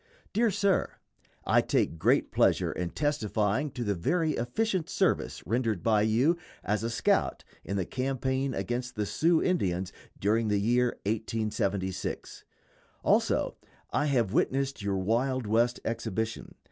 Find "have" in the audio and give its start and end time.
14.07-14.33